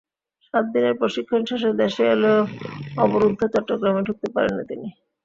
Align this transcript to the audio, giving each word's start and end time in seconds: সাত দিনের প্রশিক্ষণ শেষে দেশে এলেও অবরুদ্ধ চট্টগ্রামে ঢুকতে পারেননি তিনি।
সাত 0.45 0.65
দিনের 0.73 0.95
প্রশিক্ষণ 0.99 1.41
শেষে 1.49 1.69
দেশে 1.81 2.03
এলেও 2.15 2.39
অবরুদ্ধ 2.97 3.39
চট্টগ্রামে 3.53 4.01
ঢুকতে 4.07 4.27
পারেননি 4.35 4.63
তিনি। 4.71 4.87